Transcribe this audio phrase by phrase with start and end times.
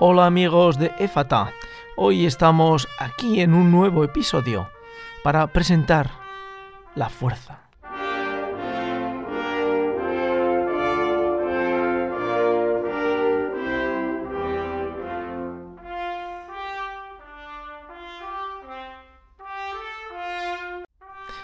[0.00, 1.50] Hola amigos de EFATA.
[1.96, 4.68] Hoy estamos aquí en un nuevo episodio
[5.24, 6.08] para presentar
[6.94, 7.62] la fuerza.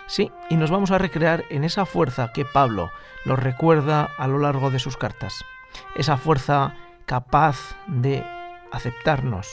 [0.07, 2.93] Sí, y nos vamos a recrear en esa fuerza que Pablo
[3.25, 5.45] nos recuerda a lo largo de sus cartas.
[5.97, 8.25] Esa fuerza capaz de
[8.75, 9.49] aceptarnos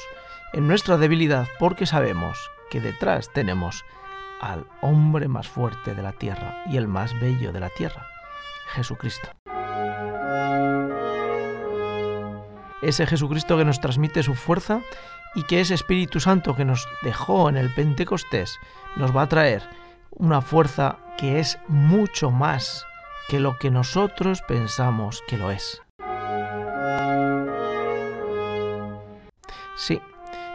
[0.54, 3.86] en nuestra debilidad porque sabemos que detrás tenemos
[4.42, 8.08] al hombre más fuerte de la tierra y el más bello de la tierra,
[8.74, 9.30] Jesucristo.
[12.82, 14.82] Ese Jesucristo que nos transmite su fuerza
[15.36, 18.58] y que ese Espíritu Santo que nos dejó en el Pentecostés
[18.96, 19.62] nos va a traer
[20.10, 22.86] una fuerza que es mucho más
[23.30, 25.82] que lo que nosotros pensamos que lo es.
[29.82, 30.00] Sí,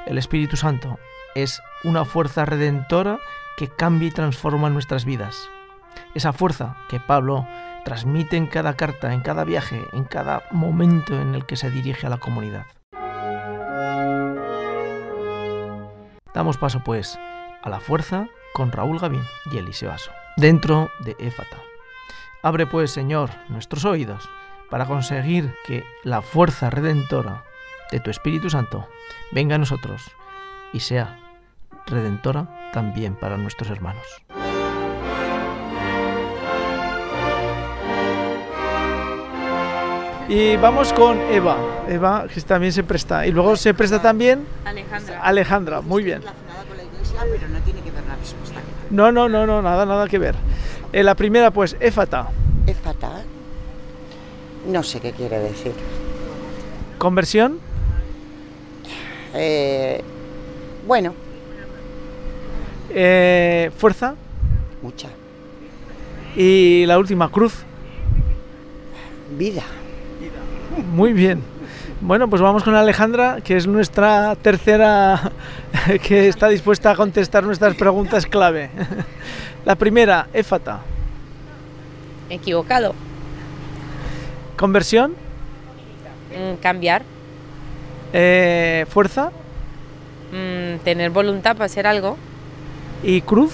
[0.07, 1.01] el Espíritu Santo
[1.35, 3.19] es una fuerza redentora
[3.57, 5.51] que cambia y transforma nuestras vidas.
[6.15, 7.45] Esa fuerza que Pablo
[7.85, 12.07] transmite en cada carta, en cada viaje, en cada momento en el que se dirige
[12.07, 12.67] a la comunidad.
[16.33, 17.19] Damos paso pues
[17.65, 21.57] a la fuerza con Raúl Gavín y Eliseo Aso, dentro de Éfata.
[22.45, 24.31] Abre pues, Señor, nuestros oídos
[24.71, 27.43] para conseguir que la fuerza redentora
[27.91, 28.89] de tu Espíritu Santo
[29.33, 30.03] venga a nosotros
[30.73, 31.19] y sea
[31.87, 34.05] redentora también para nuestros hermanos.
[40.29, 41.57] Y vamos con Eva,
[41.89, 43.27] Eva que también se presta.
[43.27, 45.21] Y luego se presta también Alejandra.
[45.23, 46.23] Alejandra, muy bien.
[48.91, 49.13] No.
[49.13, 50.35] No, no, no, nada, nada que ver.
[50.93, 52.29] Eh, la primera, pues, éfata,
[52.67, 53.25] Es fatal.
[54.67, 55.73] No sé qué quiere decir.
[56.99, 57.61] conversión,
[59.37, 60.03] Eh,
[60.87, 61.15] bueno,
[62.91, 64.15] eh, fuerza
[64.83, 65.09] mucha.
[66.37, 67.65] y la última, cruz.
[69.37, 69.63] Vida.
[70.93, 71.43] Muy bien.
[72.01, 75.33] Bueno, pues vamos con Alejandra, que es nuestra tercera
[76.03, 78.71] que está dispuesta a contestar nuestras preguntas clave.
[79.65, 80.81] La primera, éfata,
[82.31, 82.95] Equivocado.
[84.57, 85.15] conversión,
[86.31, 87.03] Mm, cambiar.
[88.19, 89.31] Eh, fuerza
[90.33, 92.17] Mm, tener voluntad para hacer algo.
[93.03, 93.53] y cruz.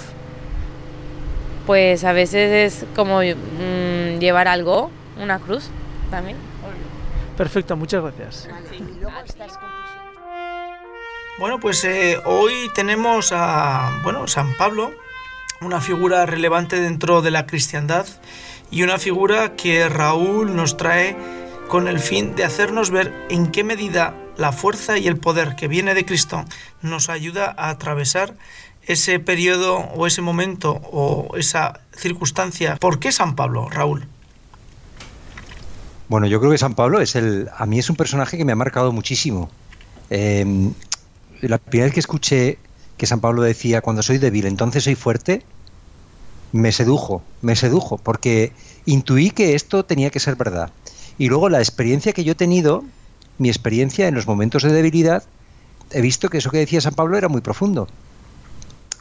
[1.67, 4.91] Pues a veces es como mm, llevar algo,
[5.21, 5.69] una cruz
[6.11, 6.37] también.
[7.37, 8.49] Perfecto, muchas gracias.
[11.39, 14.93] Bueno, pues eh, hoy tenemos a bueno, San Pablo,
[15.61, 18.07] una figura relevante dentro de la cristiandad
[18.71, 21.17] y una figura que Raúl nos trae
[21.69, 25.69] con el fin de hacernos ver en qué medida la fuerza y el poder que
[25.69, 26.45] viene de Cristo
[26.83, 28.35] nos ayuda a atravesar
[28.89, 32.75] ese periodo o ese momento o esa circunstancia.
[32.77, 34.09] ¿Por qué San Pablo, Raúl?
[36.09, 37.49] Bueno, yo creo que San Pablo es el.
[37.57, 39.49] A mí es un personaje que me ha marcado muchísimo.
[40.11, 40.45] Eh,
[41.41, 42.59] la primera vez que escuché
[42.97, 45.45] que San Pablo decía, cuando soy débil, entonces soy fuerte,
[46.51, 48.53] me sedujo, me sedujo, porque
[48.87, 50.71] intuí que esto tenía que ser verdad.
[51.17, 52.85] Y luego la experiencia que yo he tenido,
[53.39, 55.23] mi experiencia en los momentos de debilidad,
[55.91, 57.89] he visto que eso que decía San Pablo era muy profundo.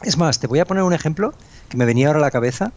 [0.02, 1.32] Es más, te voy a poner un ejemplo
[1.68, 2.72] que me venía ahora a la cabeza,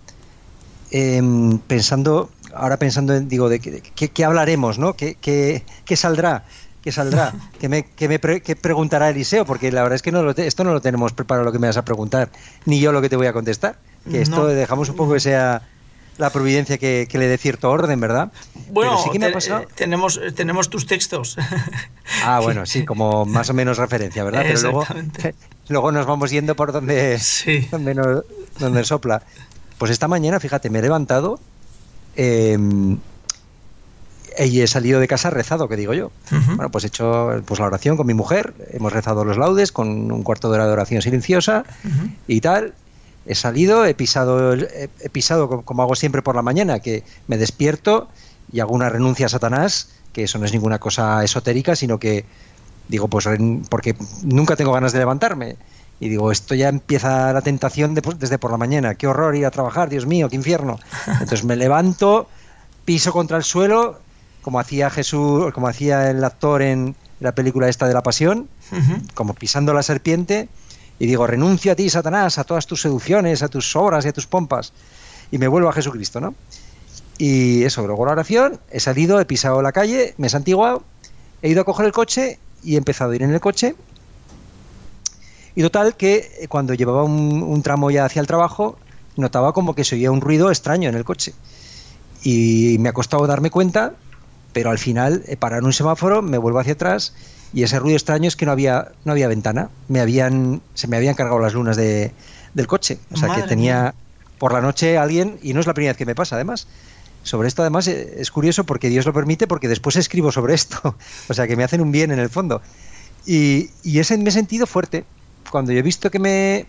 [0.91, 4.93] em, pensando, ahora pensando en, digo, de qué, hablaremos, ¿no?
[4.95, 5.63] ¿Qué,
[5.95, 6.45] saldrá?
[6.81, 7.33] ¿Qué saldrá?
[7.59, 9.45] ¿Qué, me, qué me pre- qué preguntará Eliseo?
[9.45, 11.59] Porque la verdad es que no lo te- esto no lo tenemos preparado lo que
[11.59, 12.29] me vas a preguntar,
[12.65, 13.77] ni yo lo que te voy a contestar.
[14.09, 14.45] Que esto No.
[14.45, 15.63] dejamos un poco que sea
[16.17, 18.31] la providencia que, que le dé cierto orden, ¿verdad?
[18.69, 21.37] Bueno, sí que me ha pasado- eh, tenemos, tenemos tus textos.
[22.23, 24.43] Ah, bueno, sí, como más o menos referencia, ¿verdad?
[24.47, 24.85] Pero luego,
[25.69, 27.67] luego nos vamos yendo por donde, Sí.
[27.71, 28.23] donde, nos-
[28.59, 29.23] donde sopla.
[29.77, 31.39] Pues esta mañana, fíjate, me he levantado
[32.15, 32.57] eh,
[34.37, 36.11] y he salido de casa rezado, que digo yo.
[36.55, 40.11] Bueno, pues he hecho pues, la oración con mi mujer, hemos rezado los laudes con
[40.11, 41.63] un cuarto de hora de oración silenciosa
[42.27, 42.73] y tal.
[43.25, 47.03] He salido, he pisado, he, he pisado co- como hago siempre por la mañana, que
[47.27, 48.07] me despierto
[48.51, 52.25] y hago una renuncia a Satanás, que eso no es ninguna cosa esotérica, sino que
[52.87, 53.27] digo, pues
[53.69, 55.55] porque nunca tengo ganas de levantarme.
[55.99, 58.95] Y digo, esto ya empieza la tentación de- pues, desde por la mañana.
[58.95, 60.77] Qué horror ir a trabajar, Dios mío, qué infierno.
[61.07, 62.27] Entonces me levanto,
[62.83, 63.99] piso contra el suelo,
[64.41, 68.47] como hacía Jesús, como hacía el actor en la película esta de la Pasión,
[69.15, 70.49] como pisando la serpiente,
[70.99, 74.13] y digo, renuncio a ti, Satanás, a todas tus seducciones, a tus obras y a
[74.13, 74.71] tus pompas,
[75.31, 76.35] y me vuelvo a Jesucristo, ¿no?
[77.17, 80.83] Y eso, luego la oración, he salido, he pisado la calle, me he santiguado,
[81.41, 83.75] he ido a coger el coche y he empezado a ir en el coche.
[85.55, 88.77] Y total que eh, cuando llevaba un, tramo ya hacia el trabajo,
[89.15, 91.33] notaba como que se oía un ruido extraño en el coche.
[92.23, 93.93] Y me ha costado darme cuenta,
[94.51, 97.13] pero al final, eh, parar un semáforo, me vuelvo hacia atrás
[97.55, 99.69] y ese ruido extraño es que no había, no había ventana.
[99.87, 102.11] Me habían, se me habían cargado las lunas de,
[102.53, 102.99] del coche.
[103.13, 103.93] O sea Madre que tenía mía.
[104.37, 106.67] por la noche alguien, y no es la primera vez que me pasa además.
[107.23, 110.97] Sobre esto además eh, es curioso porque Dios lo permite porque después escribo sobre esto.
[111.29, 112.61] O sea que me hacen un bien en el fondo.
[113.25, 115.05] Y, y ese me he sentido fuerte.
[115.49, 116.65] Cuando yo he visto que me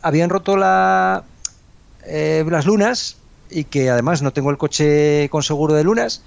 [0.00, 1.24] habían roto la,
[2.06, 3.18] eh, las lunas
[3.50, 6.22] y que además no tengo el coche con seguro de lunas,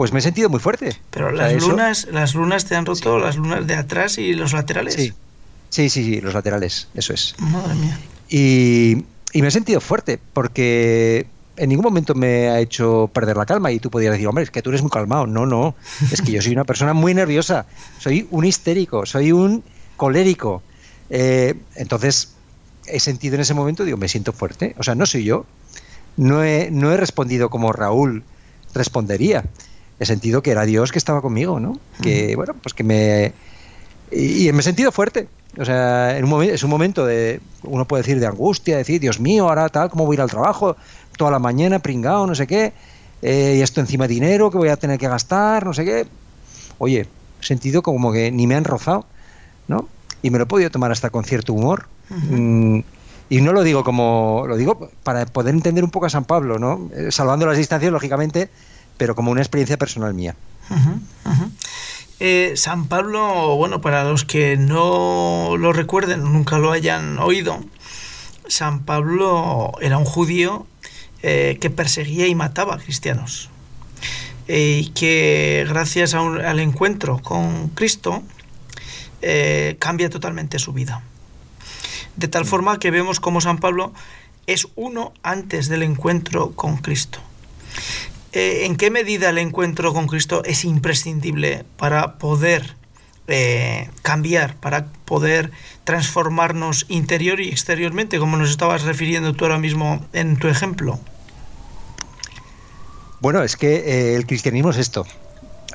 [0.00, 0.96] pues me he sentido muy fuerte.
[1.10, 4.16] Pero O sea, las eso- lunas, las lunas te han roto, las lunas de atrás
[4.16, 4.94] y los laterales.
[4.94, 5.12] Sí.
[5.68, 7.34] sí, sí, sí, los laterales, eso es.
[7.36, 7.98] Madre mía.
[8.30, 9.04] Y,
[9.34, 11.26] y me he sentido fuerte porque
[11.58, 14.50] en ningún momento me ha hecho perder la calma y tú podrías decir, hombre, es
[14.50, 15.26] que tú eres muy calmado.
[15.26, 15.74] No, no,
[16.10, 17.66] es que yo soy una persona muy nerviosa,
[17.98, 19.62] soy un histérico, soy un
[19.98, 20.62] colérico.
[21.10, 22.32] Eh, entonces
[22.86, 24.74] he sentido en ese momento, digo, me siento fuerte.
[24.78, 25.44] O sea, no soy yo.
[26.16, 28.22] No he, no he respondido como Raúl
[28.72, 29.44] respondería.
[30.00, 31.78] He sentido que era Dios que estaba conmigo, ¿no?
[32.02, 33.32] Que, bueno, pues que me...
[34.10, 35.28] Y, y me he sentido fuerte.
[35.58, 39.00] O sea, en un momento, es un momento de, uno puede decir de angustia, decir,
[39.00, 40.76] Dios mío, ahora tal, ¿cómo voy a ir al trabajo?
[41.16, 42.72] Toda la mañana, pringado, no sé qué,
[43.22, 46.06] eh, y esto encima dinero que voy a tener que gastar, no sé qué.
[46.78, 47.06] Oye,
[47.40, 49.06] he sentido como que ni me han rozado,
[49.66, 49.88] ¿no?
[50.22, 51.86] Y me lo he podido tomar hasta con cierto humor.
[52.10, 52.80] Mm,
[53.28, 56.58] y no lo digo como, lo digo para poder entender un poco a San Pablo,
[56.58, 56.88] ¿no?
[56.94, 58.50] Eh, salvando las distancias, lógicamente,
[59.00, 60.36] pero como una experiencia personal mía.
[62.20, 67.64] Eh, San Pablo, bueno, para los que no lo recuerden, nunca lo hayan oído,
[68.46, 70.66] San Pablo era un judío
[71.22, 73.48] eh, que perseguía y mataba a cristianos.
[74.48, 78.22] Eh, y que gracias a un- al encuentro con Cristo
[79.78, 81.02] cambia totalmente su vida.
[82.16, 83.92] De tal forma que vemos como San Pablo
[84.46, 87.18] es uno antes del encuentro con Cristo.
[88.32, 92.76] Eh, ¿En qué medida el encuentro con Cristo es imprescindible para poder
[93.26, 95.50] eh, cambiar, para poder
[95.82, 101.00] transformarnos interior y exteriormente, como nos estabas refiriendo tú ahora mismo en tu ejemplo?
[103.20, 105.04] Bueno, es que eh, el cristianismo es esto.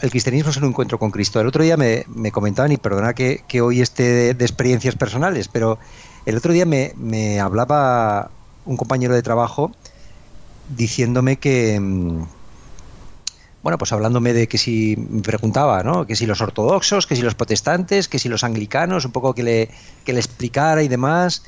[0.01, 1.41] El cristianismo es un encuentro con Cristo.
[1.41, 5.77] El otro día me, me comentaban, y perdona que, hoy esté de, experiencias personales, pero
[6.25, 8.31] el otro día me, me hablaba
[8.65, 9.71] un compañero de trabajo
[10.75, 12.23] diciéndome que, mm,
[13.65, 16.05] bueno, pues hablándome de que si me preguntaba, ¿no?
[16.05, 19.41] Que si los ortodoxos, que si los protestantes, que si los anglicanos, un poco que
[19.41, 19.69] le,
[20.03, 21.41] que le explicara y demás.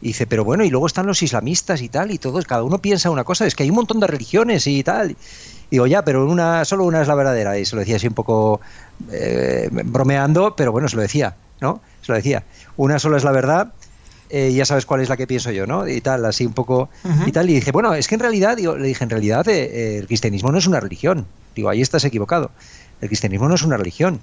[0.00, 2.78] Y dice, pero bueno, y luego están los islamistas y tal, y todos, cada uno
[2.78, 5.16] piensa una cosa, es que hay un montón de religiones y tal.
[5.68, 7.58] Digo, ya, pero una, solo una es la verdadera.
[7.58, 8.60] Y se lo decía así un poco
[9.10, 11.80] eh, bromeando, pero bueno, se lo decía, ¿no?
[12.02, 12.44] Se lo decía.
[12.76, 13.72] Una sola es la verdad,
[14.30, 15.88] eh, ya sabes cuál es la que pienso yo, ¿no?
[15.88, 16.88] Y tal, así un poco
[17.26, 17.50] y tal.
[17.50, 20.52] Y dije, bueno, es que en realidad, digo, le dije, en realidad eh, el cristianismo
[20.52, 21.26] no es una religión.
[21.68, 22.50] Ahí estás equivocado.
[23.00, 24.20] El cristianismo no es una religión.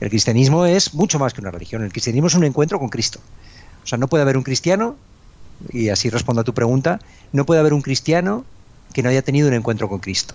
[0.00, 1.82] El cristianismo es mucho más que una religión.
[1.82, 3.20] El cristianismo es un encuentro con Cristo.
[3.84, 4.96] O sea, no puede haber un cristiano,
[5.70, 7.00] y así respondo a tu pregunta,
[7.32, 8.44] no puede haber un cristiano
[8.92, 10.34] que no haya tenido un encuentro con Cristo.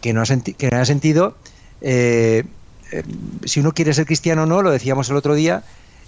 [0.00, 1.36] Que no, ha senti- que no haya sentido,
[1.80, 2.44] eh,
[2.92, 3.02] eh,
[3.44, 5.62] si uno quiere ser cristiano o no, lo decíamos el otro día,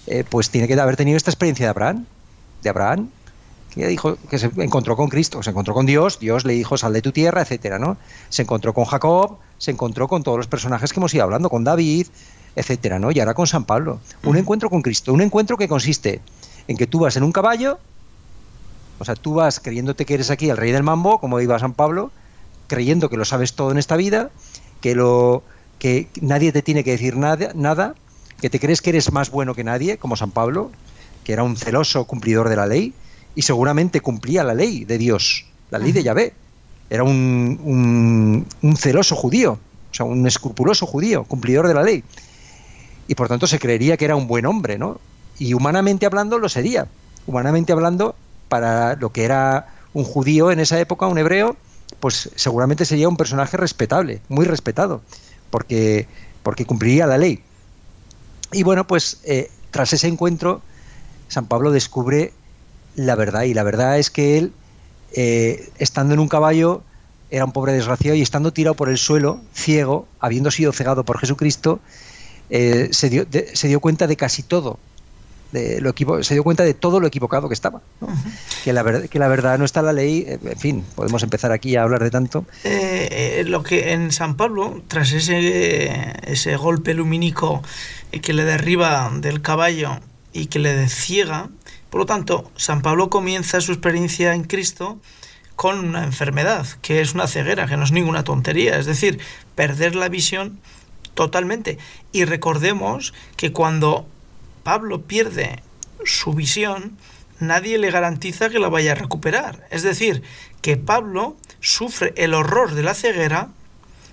[0.06, 2.06] eh, pues tiene que haber tenido esta experiencia de Abraham.
[2.62, 3.10] De Abraham,
[3.75, 6.92] que dijo que se encontró con Cristo, se encontró con Dios, Dios le dijo sal
[6.92, 7.96] de tu tierra, etcétera, ¿no?
[8.28, 11.64] Se encontró con Jacob, se encontró con todos los personajes que hemos ido hablando, con
[11.64, 12.06] David,
[12.56, 13.10] etcétera, ¿no?
[13.12, 14.00] Y ahora con San Pablo.
[14.25, 16.20] Un encuentro con Cristo, un encuentro que consiste
[16.66, 17.78] en que tú vas en un caballo,
[18.98, 21.72] o sea, tú vas creyéndote que eres aquí el rey del mambo, como iba San
[21.72, 22.10] Pablo,
[22.66, 24.30] creyendo que lo sabes todo en esta vida,
[24.80, 25.42] que lo
[25.78, 27.94] que nadie te tiene que decir nada, nada,
[28.40, 30.70] que te crees que eres más bueno que nadie, como San Pablo,
[31.25, 32.92] que era un celoso cumplidor de la ley
[33.38, 36.33] y seguramente cumplía la ley de Dios, la ley de Yahvé.
[36.90, 42.02] Era un, un, un celoso judío, o sea, un escrupuloso judío, cumplidor de la ley.
[43.07, 44.99] Y por tanto se creería que era un buen hombre, ¿no?
[45.38, 46.88] Y humanamente hablando lo sería.
[47.28, 48.16] Humanamente hablando,
[48.49, 51.57] para lo que era un judío en esa época, un hebreo,
[52.00, 55.00] pues seguramente sería un personaje respetable, muy respetado,
[55.50, 56.09] porque,
[56.42, 57.40] porque cumpliría la ley.
[58.50, 60.61] Y bueno, pues eh, tras ese encuentro,
[61.28, 62.33] San Pablo descubre
[62.99, 64.52] la verdad, y la verdad es que él,
[65.12, 66.83] eh, estando en un caballo,
[67.31, 71.19] era un pobre desgraciado, y estando tirado por el suelo, ciego, habiendo sido cegado por
[71.19, 71.81] Jesucristo,
[72.50, 74.78] eh, se, dio, de, se dio cuenta de casi todo,
[75.52, 77.81] de lo se dio cuenta de todo lo equivocado que estaba.
[78.64, 80.25] que, la verdad, que la verdad no está en la ley.
[80.26, 82.45] Eh, en fin, podemos empezar aquí a hablar de tanto.
[82.64, 87.62] Eh, lo que en San Pablo, tras ese, ese golpe lumínico
[88.23, 90.00] que le derriba del caballo
[90.33, 91.49] y que le ciega,
[91.90, 94.99] por lo tanto, San Pablo comienza su experiencia en Cristo
[95.57, 99.18] con una enfermedad, que es una ceguera, que no es ninguna tontería, es decir,
[99.54, 100.61] perder la visión
[101.14, 101.78] totalmente.
[102.12, 104.07] Y recordemos que cuando
[104.62, 105.62] Pablo pierde
[106.04, 106.97] su visión,
[107.40, 109.66] nadie le garantiza que la vaya a recuperar.
[109.71, 110.23] Es decir,
[110.62, 113.49] que Pablo sufre el horror de la ceguera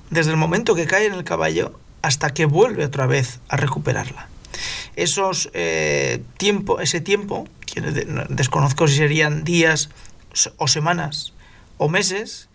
[0.10, 4.29] desde el momento que cae en el caballo hasta que vuelve otra vez a recuperarla.
[4.96, 7.48] Esos eh, tiempo, ese tiempo,
[7.82, 9.89] desconozco si serían días
[10.58, 11.34] o semanas
[11.77, 12.50] o meses,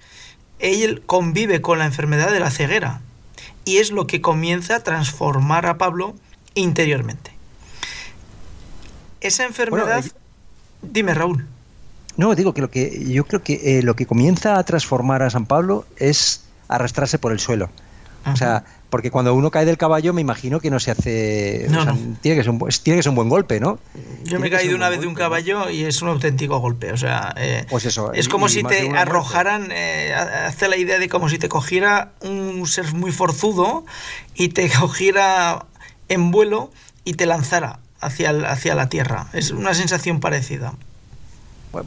[0.59, 3.01] él convive con la enfermedad de la ceguera
[3.65, 6.15] y es lo que comienza a transformar a Pablo
[6.55, 7.33] interiormente.
[9.21, 10.05] Esa enfermedad...
[10.83, 11.47] Dime, Raúl.
[12.17, 15.31] No, digo que lo que yo creo que eh, lo que comienza a transformar a
[15.31, 17.71] San Pablo es arrastrarse por el suelo.
[18.31, 21.69] O sea, porque cuando uno cae del caballo, me imagino que no se hace.
[22.21, 23.79] Tiene, que ser un, tiene que ser un buen golpe, ¿no?
[24.25, 26.93] Yo me he caído una vez de un caballo y es un auténtico golpe.
[26.93, 29.69] O sea, eh, pues eso, es como si te arrojaran.
[29.73, 33.87] Eh, hace la idea de como si te cogiera un ser muy forzudo
[34.35, 35.67] y te cogiera
[36.09, 36.71] en vuelo
[37.05, 39.29] y te lanzara hacia, hacia la tierra.
[39.33, 40.75] Es una sensación parecida.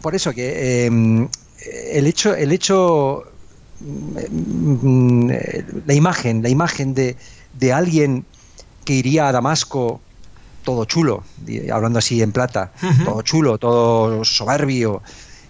[0.02, 1.28] Por eso que em,
[1.92, 3.33] el hecho, el hecho,
[5.86, 7.18] la imagen, la imagen de,
[7.60, 8.26] de alguien
[8.86, 10.02] que iría a Damasco
[10.64, 11.24] todo chulo,
[11.72, 12.72] hablando así en plata,
[13.04, 15.02] todo chulo, todo soberbio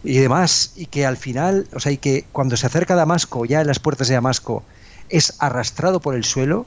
[0.03, 3.45] y demás, y que al final, o sea, y que cuando se acerca a Damasco,
[3.45, 4.63] ya en las puertas de Damasco,
[5.09, 6.65] es arrastrado por el suelo,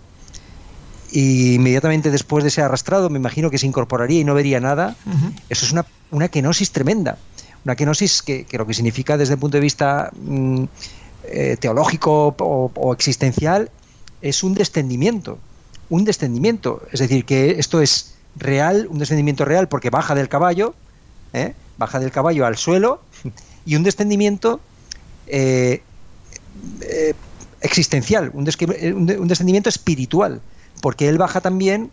[1.10, 4.96] y inmediatamente después de ser arrastrado me imagino que se incorporaría y no vería nada,
[5.48, 7.18] eso es una, una, kenosis tremenda.
[7.64, 10.64] Una kenosis que, lo que significa desde el punto de vista mm,
[11.28, 13.70] eh, teológico o, existencial
[14.22, 15.38] es un descendimiento.
[15.88, 16.82] Un descendimiento.
[16.92, 20.74] Es decir, que esto es real, un descendimiento real porque baja del caballo,
[21.32, 21.54] ¿eh?
[21.78, 23.00] baja del caballo al suelo,
[23.64, 24.60] y un descendimiento
[25.26, 25.82] eh,
[27.60, 28.48] existencial, un,
[28.96, 30.40] un descendimiento espiritual
[30.80, 31.90] porque él baja también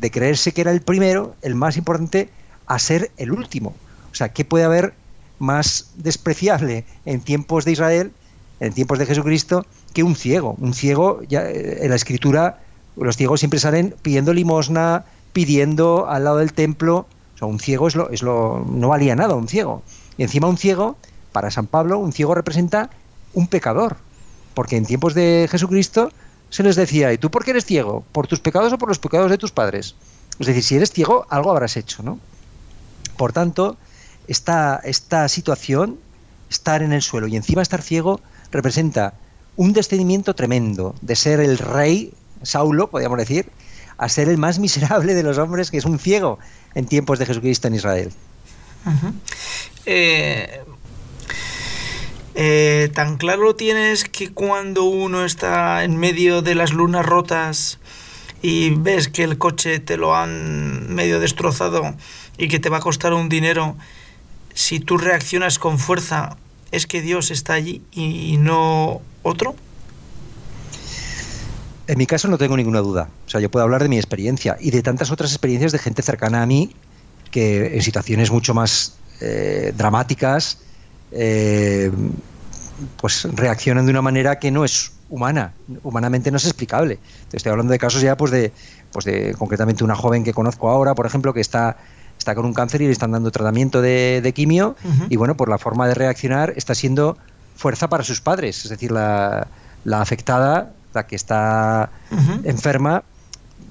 [0.00, 2.28] de creerse que era el primero, el más importante,
[2.66, 3.74] a ser el último.
[4.12, 4.94] O sea, ¿qué puede haber
[5.38, 8.12] más despreciable en tiempos de Israel,
[8.60, 10.56] en tiempos de Jesucristo, que un ciego?
[10.58, 12.60] Un ciego, ya eh, en la escritura,
[12.96, 17.06] los ciegos siempre salen pidiendo limosna, pidiendo al lado del templo.
[17.40, 19.82] O un ciego es lo, es lo, no valía nada, un ciego.
[20.16, 20.96] Y encima un ciego,
[21.32, 22.90] para San Pablo, un ciego representa
[23.34, 23.96] un pecador.
[24.54, 26.10] Porque en tiempos de Jesucristo,
[26.50, 28.04] se les decía, ¿y tú por qué eres ciego?
[28.10, 29.94] ¿Por tus pecados o por los pecados de tus padres?
[30.38, 32.18] Es decir, si eres ciego, algo habrás hecho, ¿no?
[33.16, 33.76] Por tanto,
[34.26, 35.98] esta, esta situación,
[36.50, 39.14] estar en el suelo y encima estar ciego, representa
[39.56, 43.50] un descendimiento tremendo de ser el rey, Saulo, podríamos decir,
[43.98, 46.38] a ser el más miserable de los hombres, que es un ciego
[46.74, 48.12] en tiempos de Jesucristo en Israel.
[52.40, 57.80] Eh, tan claro tienes que cuando uno está en medio de las lunas rotas
[58.42, 61.96] y ves que el coche te lo han medio destrozado
[62.36, 63.76] y que te va a costar un dinero,
[64.54, 66.36] si tú reaccionas con fuerza,
[66.70, 69.54] es que Dios está allí y no otro?
[71.86, 73.08] En mi caso no tengo ninguna duda.
[73.26, 76.02] O sea, yo puedo hablar de mi experiencia y de tantas otras experiencias de gente
[76.02, 76.74] cercana a mí
[77.30, 80.58] que en situaciones mucho más eh, dramáticas
[81.12, 81.90] eh,
[83.00, 86.98] pues reaccionan de una manera que no es humana, humanamente no es explicable.
[87.32, 88.52] Estoy hablando de casos ya pues de,
[88.92, 91.78] pues de concretamente una joven que conozco ahora, por ejemplo, que está,
[92.18, 94.76] está con un cáncer y le están dando tratamiento de, quimio
[95.08, 97.16] y bueno, por la forma de reaccionar está siendo
[97.56, 99.48] fuerza para sus padres, es decir, la,
[99.84, 101.90] la afectada, la que está
[102.44, 103.02] enferma,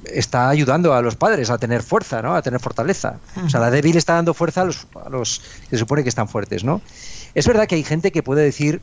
[0.06, 2.36] está ayudando a los padres a tener fuerza, ¿no?
[2.36, 3.18] A tener fortaleza.
[3.46, 6.10] O sea, la débil está dando fuerza a los, a los que se supone que
[6.10, 6.82] están fuertes, ¿no?
[7.34, 8.82] Es verdad que hay gente que puede decir,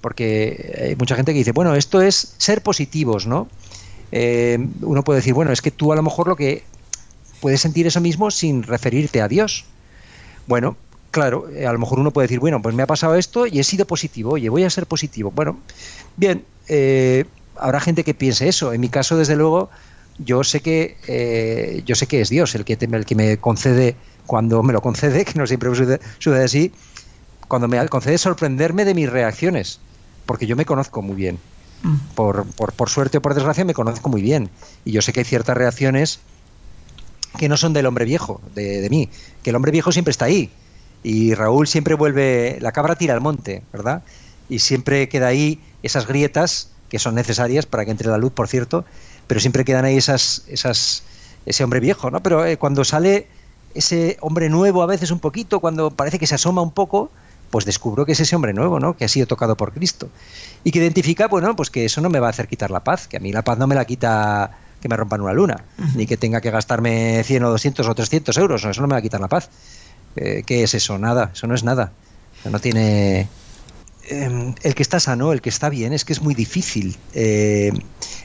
[0.00, 3.48] porque hay mucha gente que dice, bueno, esto es ser positivos, ¿no?
[4.12, 6.64] Eh, uno puede decir, bueno, es que tú a lo mejor lo que
[7.40, 9.64] puedes sentir eso mismo sin referirte a Dios.
[10.46, 10.76] Bueno,
[11.10, 13.58] claro, eh, a lo mejor uno puede decir, bueno, pues me ha pasado esto y
[13.58, 15.30] he sido positivo, oye, voy a ser positivo.
[15.34, 15.58] Bueno,
[16.16, 17.24] bien, eh,
[17.56, 18.72] habrá gente que piense eso.
[18.72, 19.70] En mi caso, desde luego,
[20.18, 24.62] yo sé que yo sé que es Dios el que, el que me concede cuando
[24.62, 26.72] me lo concede, que no siempre sucede así,
[27.48, 29.80] cuando me concede sorprenderme de mis reacciones,
[30.26, 31.38] porque yo me conozco muy bien.
[31.82, 31.96] Mm.
[32.14, 34.50] Por, por, suerte o por desgracia me conozco muy bien.
[34.84, 36.20] Y yo sé que hay ciertas reacciones
[37.36, 39.08] que no son del hombre viejo, de, de mí,
[39.42, 40.50] que el hombre viejo siempre está ahí.
[41.02, 44.02] Y Raúl siempre vuelve, la cabra tira al monte, ¿verdad?
[44.48, 48.48] Y siempre queda ahí esas grietas que son necesarias para que entre la luz, por
[48.48, 48.84] cierto,
[49.26, 51.02] pero siempre quedan ahí esas, esas,
[51.46, 52.22] ese hombre viejo, ¿no?
[52.22, 53.28] Pero eh, cuando sale
[53.74, 57.10] ese hombre nuevo a veces un poquito, cuando parece que se asoma un poco,
[57.50, 58.96] pues descubro que es ese hombre nuevo, ¿no?
[58.96, 60.08] Que ha sido tocado por Cristo.
[60.64, 63.06] Y que identifica, bueno, pues que eso no me va a hacer quitar la paz,
[63.08, 65.64] que a mí la paz no me la quita que me rompan una luna,
[65.94, 68.98] ni que tenga que gastarme 100 o 200 o 300 euros, eso no me va
[68.98, 69.48] a quitar la paz.
[70.16, 70.98] Eh, ¿Qué es eso?
[70.98, 71.92] Nada, eso no es nada.
[72.44, 73.28] no tiene...
[74.08, 76.96] Em, el que está sano, el que está bien, es que es muy difícil.
[77.12, 77.72] Eh,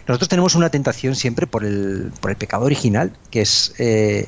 [0.08, 4.28] nosotros tenemos una tentación siempre por el, por el pecado original, que es eh,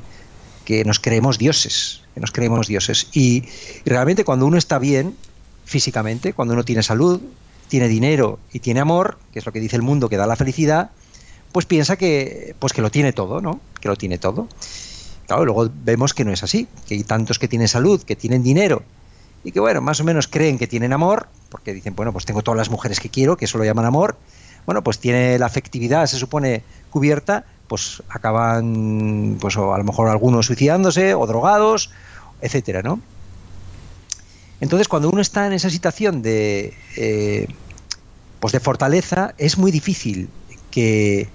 [0.65, 3.07] que nos creemos dioses, que nos creemos dioses.
[3.13, 3.43] Y,
[3.85, 5.15] y, realmente cuando uno está bien
[5.65, 7.21] físicamente, cuando uno tiene salud,
[7.67, 10.35] tiene dinero y tiene amor, que es lo que dice el mundo que da la
[10.35, 10.89] felicidad,
[11.53, 13.61] pues piensa que, pues que lo tiene todo, ¿no?
[13.79, 14.49] Que lo tiene todo.
[15.27, 18.43] Claro, luego vemos que no es así, que hay tantos que tienen salud, que tienen
[18.43, 18.83] dinero
[19.45, 22.41] y que, bueno, más o menos creen que tienen amor, porque dicen, bueno, pues tengo
[22.41, 24.17] todas las mujeres que quiero, que eso lo llaman amor,
[24.65, 30.45] bueno, pues tiene la afectividad, se supone, cubierta, pues acaban, pues a lo mejor algunos
[30.45, 31.91] suicidándose o drogados,
[32.41, 32.99] etcétera, ¿no?
[34.61, 37.47] Entonces, cuando uno está en esa situación de, eh,
[38.39, 40.29] pues de fortaleza, es muy difícil
[40.71, 41.27] que,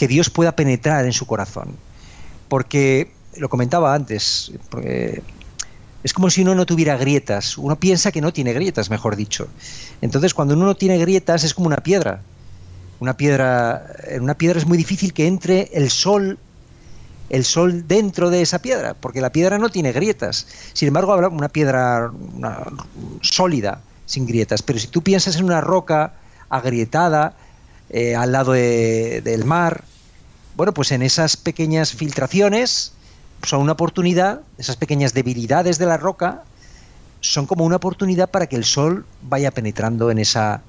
[0.00, 1.76] que Dios pueda penetrar en su corazón.
[2.48, 4.50] Porque, lo comentaba antes,
[6.02, 7.58] es como si uno no tuviera grietas.
[7.58, 9.48] Uno piensa que no tiene grietas, mejor dicho.
[10.00, 12.22] Entonces, cuando uno no tiene grietas, es como una piedra.
[12.98, 16.38] Una piedra, en una piedra es muy difícil que entre el sol,
[17.28, 20.46] el sol dentro de esa piedra, porque la piedra no tiene grietas.
[20.72, 22.10] Sin embargo, habrá una piedra
[23.20, 24.62] sólida, sin grietas.
[24.62, 26.14] Pero si tú piensas en una roca
[26.48, 27.36] agrietada
[27.90, 29.84] eh, al lado de, del mar,
[30.56, 32.92] bueno, pues en esas pequeñas filtraciones
[33.42, 36.44] son una oportunidad, esas pequeñas debilidades de la roca
[37.20, 40.62] son como una oportunidad para que el sol vaya penetrando en esa,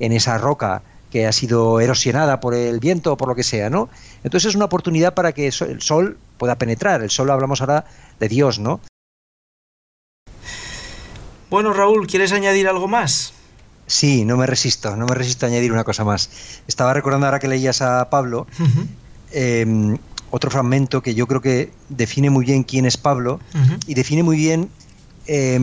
[0.00, 3.68] en esa roca que ha sido erosionada por el viento o por lo que sea,
[3.68, 3.90] ¿no?
[4.24, 7.02] Entonces es una oportunidad para que el sol pueda penetrar.
[7.02, 7.84] El sol hablamos ahora
[8.18, 8.80] de Dios, ¿no?
[11.50, 13.34] Bueno, Raúl, ¿quieres añadir algo más?
[13.92, 16.30] Sí, no me resisto, no me resisto a añadir una cosa más.
[16.66, 18.86] Estaba recordando ahora que leías a Pablo, uh -huh.
[19.32, 19.98] eh,
[20.30, 23.78] otro fragmento que yo creo que define muy bien quién es Pablo uh -huh.
[23.86, 24.70] y define muy bien,
[25.26, 25.60] eh,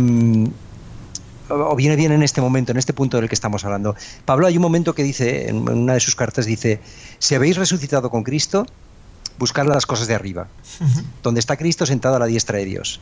[1.50, 3.96] o viene bien en este momento, en este punto del que estamos hablando.
[4.26, 6.80] Pablo hay un momento que dice, en una de sus cartas dice,
[7.18, 8.68] si habéis resucitado con Cristo,
[9.40, 10.48] buscad las cosas de arriba,
[10.82, 11.04] uh -huh.
[11.24, 13.00] donde está Cristo sentado a la diestra de Dios.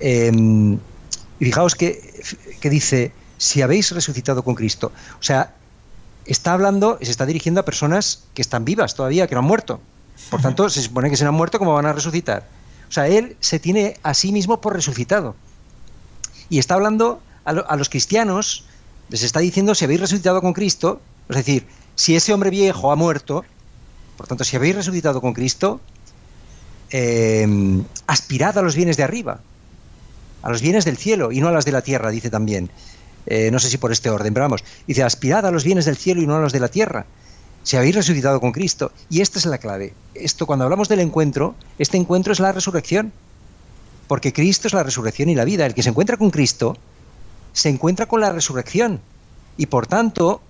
[0.00, 0.32] Eh,
[1.38, 1.90] y fijaos que,
[2.60, 3.12] que dice,
[3.44, 5.52] si habéis resucitado con Cristo, o sea,
[6.24, 9.82] está hablando, se está dirigiendo a personas que están vivas todavía, que no han muerto.
[10.30, 12.46] Por tanto, se supone que se han muerto, ¿cómo van a resucitar?
[12.88, 15.36] O sea, él se tiene a sí mismo por resucitado.
[16.48, 18.64] Y está hablando a, lo, a los cristianos,
[19.10, 22.96] les está diciendo, si habéis resucitado con Cristo, es decir, si ese hombre viejo ha
[22.96, 23.44] muerto,
[24.16, 25.82] por tanto, si habéis resucitado con Cristo,
[26.88, 27.46] eh,
[28.06, 29.40] aspirad a los bienes de arriba,
[30.40, 32.70] a los bienes del cielo y no a las de la tierra, dice también.
[33.26, 35.96] Eh, no sé si por este orden, pero vamos, dice, aspirad a los bienes del
[35.96, 37.06] cielo y no a los de la tierra
[37.64, 38.92] si habéis resucitado con Cristo.
[39.10, 39.94] Y esta es la clave.
[40.14, 43.12] Esto, cuando hablamos del encuentro, este encuentro es la resurrección.
[44.06, 45.66] Porque Cristo es la resurrección y la vida.
[45.66, 46.76] El que se encuentra con Cristo
[47.54, 49.00] se encuentra con la resurrección.
[49.56, 50.42] Y por tanto,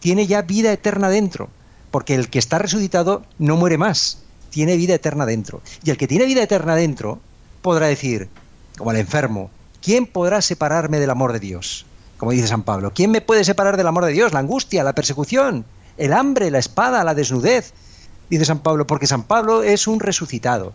[0.00, 1.48] tiene ya vida eterna dentro.
[1.92, 4.18] Porque el que está resucitado no muere más.
[4.50, 5.62] Tiene vida eterna dentro.
[5.84, 7.20] Y el que tiene vida eterna dentro
[7.62, 8.28] podrá decir,
[8.76, 9.50] como el enfermo,
[9.84, 11.84] ¿quién podrá separarme del amor de Dios?
[12.16, 14.32] Como dice San Pablo, ¿quién me puede separar del amor de Dios?
[14.32, 15.66] La angustia, la persecución,
[15.98, 17.74] el hambre, la espada, la desnudez,
[18.30, 20.72] dice San Pablo, porque San Pablo es un resucitado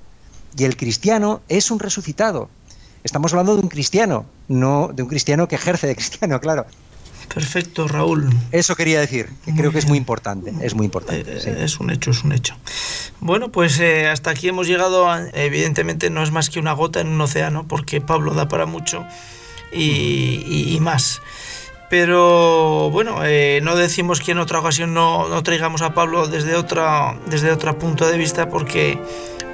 [0.55, 2.49] y el cristiano es un resucitado.
[3.03, 6.65] Estamos hablando de un cristiano, no de un cristiano que ejerce de cristiano, claro.
[7.33, 8.29] Perfecto, Raúl.
[8.51, 11.37] Eso quería decir, que creo que es muy importante, es muy importante.
[11.37, 11.49] Eh, sí.
[11.55, 12.55] Es un hecho, es un hecho.
[13.19, 17.01] Bueno, pues eh, hasta aquí hemos llegado, a, evidentemente no es más que una gota
[17.01, 19.05] en un océano, porque Pablo da para mucho
[19.71, 21.21] y, y, y más.
[21.89, 26.55] Pero bueno, eh, no decimos que en otra ocasión no, no, traigamos a Pablo desde
[26.55, 28.99] otra desde otro punto de vista porque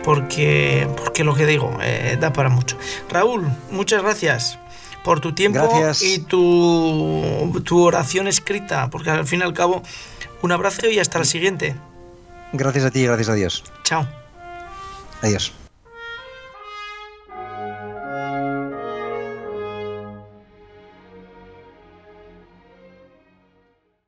[0.03, 2.77] porque porque lo que digo eh, da para mucho.
[3.09, 4.59] Raúl, muchas gracias
[5.05, 6.01] por tu tiempo gracias.
[6.01, 9.83] y tu, tu oración escrita, porque al fin y al cabo
[10.41, 11.75] un abrazo y hasta la siguiente.
[12.53, 13.63] Gracias a ti, gracias a Dios.
[13.83, 14.07] Chao.
[15.21, 15.53] Adiós.